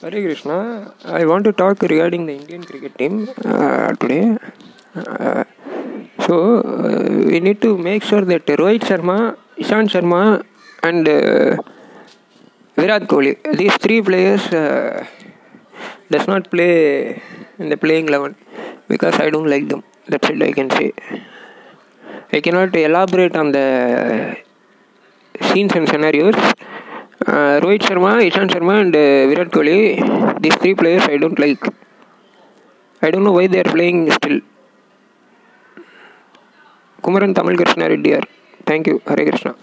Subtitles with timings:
[0.00, 4.38] Hare Krishna, I want to talk regarding the Indian cricket team uh, today.
[4.94, 5.42] Uh,
[6.24, 10.44] so, uh, we need to make sure that Rohit Sharma, Ishan Sharma,
[10.84, 11.04] and
[12.76, 17.20] Virat Kohli, these three players, does not play
[17.58, 18.36] in the playing 11
[18.86, 19.82] because I don't like them.
[20.06, 20.92] That's it, I can say.
[22.32, 24.36] I cannot elaborate on the
[25.40, 26.36] scenes and scenarios.
[27.62, 29.76] Rohit Sharma Ishant Sharma and uh, Virat Kohli
[30.42, 31.64] these three players I don't like
[33.02, 34.40] I don't know why they're playing still
[37.04, 38.26] Kumaran Tamil Krishna Reddiar
[38.66, 39.52] thank you Hare Krishna